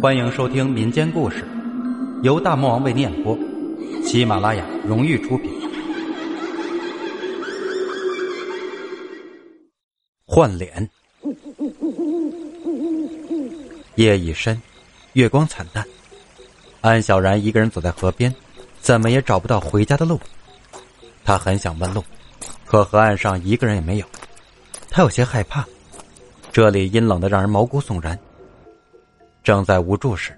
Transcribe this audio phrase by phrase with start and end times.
[0.00, 1.44] 欢迎收听民间故事，
[2.22, 3.38] 由大魔王为你演播，
[4.02, 5.50] 喜马拉雅荣誉出品。
[10.24, 10.88] 换脸。
[13.96, 14.58] 夜已深，
[15.12, 15.84] 月光惨淡，
[16.80, 18.34] 安小然一个人走在河边，
[18.80, 20.18] 怎么也找不到回家的路。
[21.24, 22.02] 他很想问路，
[22.64, 24.06] 可河岸上一个人也没有，
[24.88, 25.62] 他有些害怕。
[26.50, 28.18] 这里阴冷的让人毛骨悚然。
[29.50, 30.30] 正在无助时，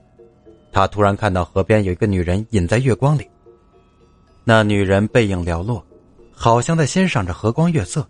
[0.73, 3.29] 他突然看到河边有一个女人隐在月光里。
[4.43, 5.85] 那女人背影寥落，
[6.33, 8.09] 好像在欣赏着和光月色。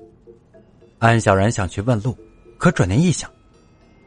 [1.00, 2.16] 安小然想去问路，
[2.56, 3.28] 可转念一想，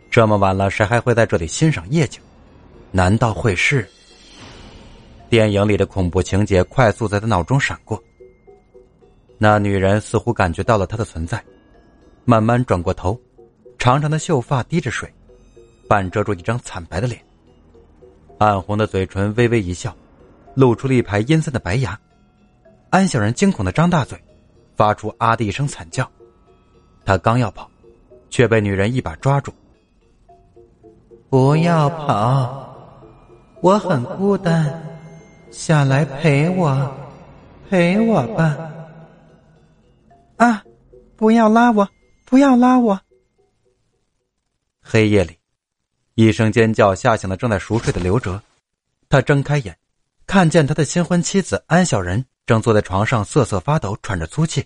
[0.10, 2.22] 这么晚了，谁还会在这里欣赏夜景？
[2.92, 3.86] 难道会是
[5.30, 8.02] 电影里的恐怖情节快速在他脑中闪过？
[9.38, 11.44] 那女人似乎感觉到了他的存在，
[12.24, 13.20] 慢慢转过头，
[13.78, 15.14] 长长的秀发滴着水。
[15.88, 17.22] 半遮住一张惨白的脸，
[18.40, 19.96] 暗红的嘴唇微微一笑，
[20.56, 22.00] 露出了一排阴森的白牙。
[22.90, 24.20] 安小然惊恐的张大嘴，
[24.76, 26.10] 发出“啊”的一声惨叫。
[27.04, 27.70] 他刚要跑，
[28.30, 29.54] 却被女人一把抓住。
[31.30, 32.74] “不要跑，
[33.62, 34.82] 我很孤单，
[35.52, 36.96] 下来陪我，
[37.70, 38.58] 陪我吧。”
[40.38, 40.64] 啊！
[41.16, 41.88] 不要拉我，
[42.26, 43.00] 不要拉我！
[44.82, 45.38] 黑夜里。
[46.16, 48.42] 一声尖叫吓醒了正在熟睡的刘哲，
[49.10, 49.78] 他睁开眼，
[50.26, 54.66] 看见他的新婚妻子安小人正坐在床上瑟瑟发抖，喘着粗气。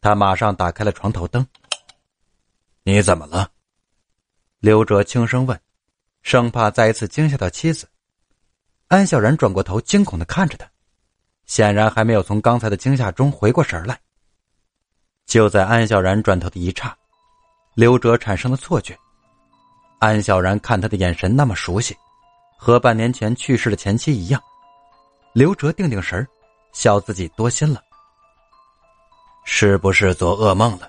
[0.00, 1.46] 他马上打开了床头灯。
[2.82, 3.48] “你怎么了？”
[4.58, 5.58] 刘哲轻声问，
[6.22, 7.88] 生怕再一次惊吓到妻子。
[8.88, 10.68] 安小然转过头，惊恐的看着他，
[11.46, 14.00] 显然还没有从刚才的惊吓中回过神来。
[15.26, 16.98] 就在安小然转头的一刹，
[17.74, 18.98] 刘哲产生了错觉。
[20.00, 21.94] 安小然看他的眼神那么熟悉，
[22.56, 24.42] 和半年前去世的前妻一样。
[25.34, 26.26] 刘哲定定神
[26.72, 27.82] 笑自己多心了。
[29.44, 30.88] 是不是做噩梦了？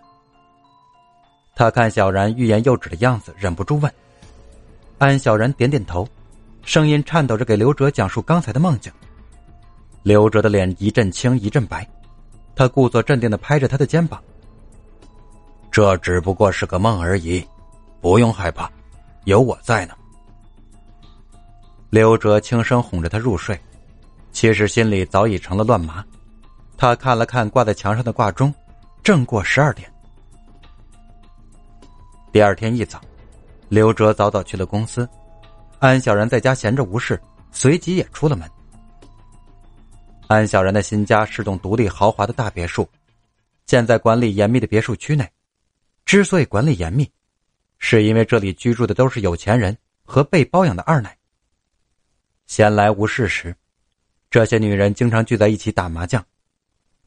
[1.57, 3.93] 他看小然欲言又止的样子，忍不住问。
[4.97, 6.07] 安小然点点头，
[6.63, 8.91] 声音颤抖着给刘哲讲述刚才的梦境。
[10.03, 11.85] 刘哲的脸一阵青一阵白，
[12.55, 14.23] 他故作镇定的拍着他的肩膀
[15.69, 17.45] ：“这只不过是个梦而已，
[17.99, 18.71] 不用害怕。”
[19.25, 19.95] 有我在呢。
[21.89, 23.59] 刘哲轻声哄着他入睡，
[24.31, 26.03] 其实心里早已成了乱麻。
[26.77, 28.53] 他看了看挂在墙上的挂钟，
[29.03, 29.91] 正过十二点。
[32.31, 32.99] 第二天一早，
[33.67, 35.07] 刘哲早早去了公司，
[35.79, 37.21] 安小然在家闲着无事，
[37.51, 38.49] 随即也出了门。
[40.27, 42.87] 安小然的新家是栋独立豪华的大别墅，
[43.65, 45.29] 建在管理严密的别墅区内。
[46.05, 47.11] 之所以管理严密，
[47.83, 51.17] 是因为这里居住的都是有钱人和被包养的二奶。
[52.45, 53.55] 闲来无事时，
[54.29, 56.23] 这些女人经常聚在一起打麻将，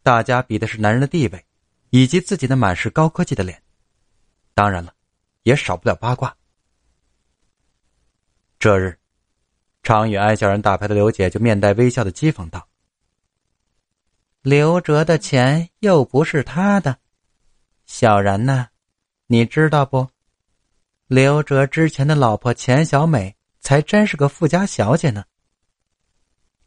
[0.02, 1.46] 大家比的是男人的地位，
[1.90, 3.62] 以及自己的满是高科技的脸。
[4.52, 4.92] 当然了，
[5.44, 6.36] 也少不了八卦。
[8.58, 8.98] 这日，
[9.84, 12.68] 常与安小然打牌的刘姐就面带微笑的讥讽道
[14.42, 16.98] ：“刘哲的钱又不是他的，
[17.86, 18.68] 小然呢，
[19.28, 20.10] 你知道不？”
[21.06, 25.22] 刘哲之前的老婆钱小美才真是个富家小姐呢。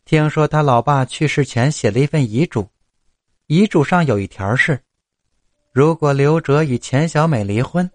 [0.06, 2.68] 听说他老爸去世前写了一份遗嘱，
[3.48, 4.80] 遗嘱上有一条是：
[5.74, 7.90] 如果刘哲与钱小美离婚，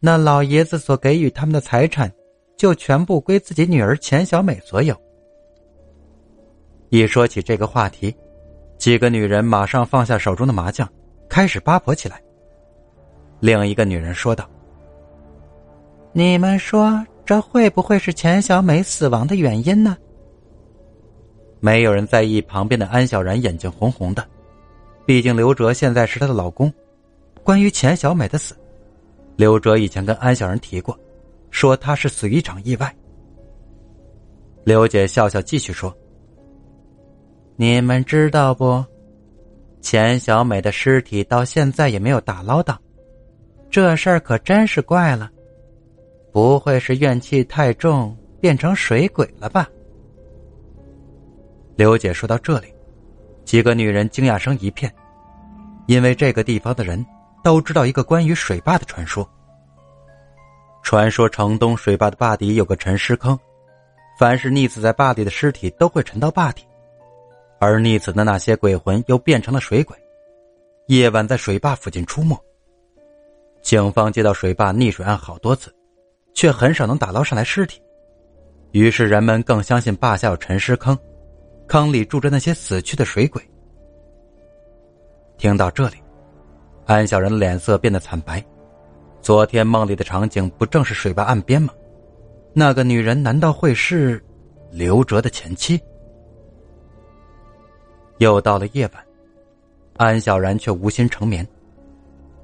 [0.00, 2.12] 那老爷子所给予他们的财产
[2.56, 5.00] 就全部归自己女儿钱小美所有。
[6.88, 8.12] 一说起这个话题，
[8.78, 10.92] 几个女人马上放下手中的麻将，
[11.28, 12.20] 开始八婆起来。
[13.38, 14.50] 另一个女人说道。
[16.14, 19.96] 你们说这会不会是钱小美死亡的原因呢？
[21.58, 24.26] 没有人在意旁边的安小然眼睛红红的，
[25.06, 26.72] 毕竟刘哲现在是她的老公。
[27.42, 28.54] 关于钱小美的死，
[29.36, 30.98] 刘哲以前跟安小然提过，
[31.50, 32.94] 说她是死于一场意外。
[34.64, 35.96] 刘姐笑笑继续说
[37.56, 38.84] ：“你们知道不？
[39.80, 42.78] 钱小美的尸体到现在也没有打捞到，
[43.70, 45.30] 这事儿可真是怪了。”
[46.32, 49.68] 不会是怨气太重变成水鬼了吧？
[51.76, 52.74] 刘姐说到这里，
[53.44, 54.92] 几个女人惊讶声一片，
[55.86, 57.04] 因为这个地方的人
[57.44, 59.28] 都知道一个关于水坝的传说。
[60.82, 63.38] 传说城东水坝的坝底有个沉尸坑，
[64.18, 66.64] 凡是溺死在坝里的尸体都会沉到坝底，
[67.60, 69.96] 而溺死的那些鬼魂又变成了水鬼，
[70.86, 72.36] 夜晚在水坝附近出没。
[73.60, 75.72] 警方接到水坝溺水案好多次。
[76.34, 77.80] 却很少能打捞上来尸体，
[78.72, 80.96] 于是人们更相信坝下有沉尸坑，
[81.66, 83.42] 坑里住着那些死去的水鬼。
[85.38, 85.96] 听到这里，
[86.86, 88.44] 安小然的脸色变得惨白。
[89.20, 91.72] 昨天梦里的场景不正是水坝岸边吗？
[92.52, 94.22] 那个女人难道会是
[94.70, 95.80] 刘哲的前妻？
[98.18, 99.04] 又到了夜晚，
[99.96, 101.46] 安小然却无心成眠。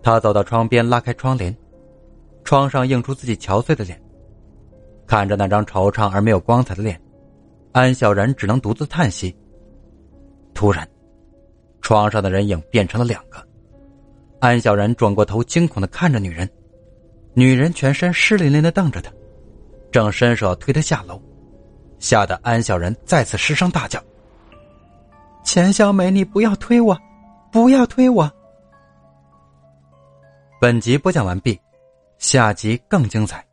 [0.02, 1.54] 他走到窗边，拉开窗帘，
[2.44, 4.00] 窗上映出自己憔悴的脸。
[5.06, 7.00] 看着那张惆怅而没有光彩的脸，
[7.72, 9.34] 安小然只能独自叹息。
[10.52, 10.86] 突然，
[11.80, 13.42] 窗上的人影变成了两个。
[14.40, 16.48] 安小然转过头，惊恐的看着女人，
[17.32, 19.10] 女人全身湿淋淋的瞪着他，
[19.90, 21.20] 正伸手推他下楼，
[21.98, 24.02] 吓得安小然再次失声大叫
[25.42, 26.96] ：“钱小美，你不要推我，
[27.50, 28.30] 不要推我！”
[30.60, 31.58] 本集播讲完毕，
[32.18, 33.47] 下集更精彩。